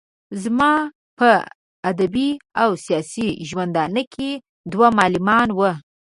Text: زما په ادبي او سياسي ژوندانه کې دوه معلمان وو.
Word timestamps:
زما 0.43 0.73
په 1.17 1.31
ادبي 1.89 2.29
او 2.61 2.69
سياسي 2.85 3.27
ژوندانه 3.47 4.03
کې 4.13 4.29
دوه 4.71 4.87
معلمان 4.97 5.47
وو. 5.57 5.71